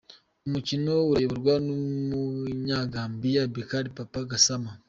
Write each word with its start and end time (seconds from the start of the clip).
Umukino 0.47 0.93
urayoborwa 1.11 1.53
n’umunyagambia 1.65 3.41
Bakary 3.55 3.89
Papa 3.97 4.19
Gassama. 4.29 4.69